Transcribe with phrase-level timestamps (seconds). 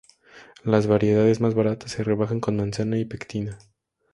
[0.63, 3.59] Las variedades más baratas se rebajan con manzana y pectina.